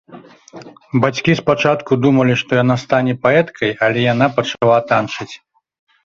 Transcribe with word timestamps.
Бацькі 1.01 1.31
спачатку 1.41 1.91
думалі, 2.05 2.33
што 2.41 2.51
яна 2.59 2.77
стане 2.83 3.13
паэткай, 3.25 3.75
але 3.89 3.99
яна 4.13 4.25
пачала 4.39 4.79
танчыць. 4.93 5.29